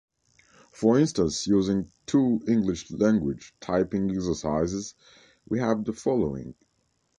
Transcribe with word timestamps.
For 0.71 0.97
instance, 0.97 1.45
using 1.45 1.91
two 2.07 2.41
English 2.47 2.89
language 2.89 3.53
typing 3.59 4.09
exercises, 4.09 4.95
we 5.47 5.59
have 5.59 5.85
the 5.85 5.93
following. 5.93 6.55